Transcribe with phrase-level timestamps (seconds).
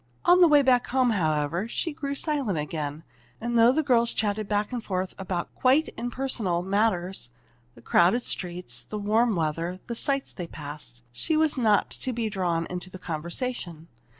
[0.25, 3.03] On the way back home, however, she grew silent again,
[3.39, 7.29] and though the girls chatted back and forth about quite impersonal matters,
[7.75, 12.31] the crowded streets, the warm weather, the sights they passed, she was not to be
[12.31, 13.89] drawn into the conversation.